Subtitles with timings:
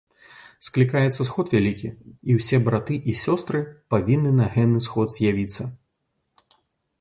[0.67, 1.89] Склікаецца сход вялікі,
[2.29, 3.61] і ўсе браты і сёстры
[3.95, 5.63] павінны на гэны сход з'явіцца.